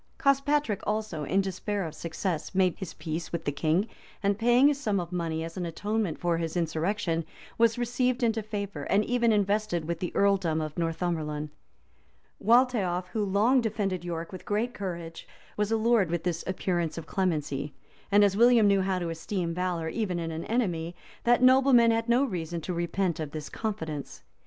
[0.25, 3.87] []Cospatric also, in despair of success, made his peace with the king,
[4.23, 7.23] and paying a sum of money as an atonement for his insurrection,
[7.59, 11.51] was received into favor, and even invested with the earldom of Northumberland.
[12.43, 17.75] Waltheof, who long defended York with great courage, was allured with this appearance of clemency;
[18.11, 20.95] and as William knew how to esteem valor, even in an enemy,
[21.25, 24.23] that nobleman had no reason to repent of this confidence.